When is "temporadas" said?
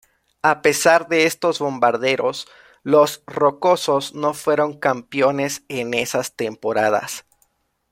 6.35-7.23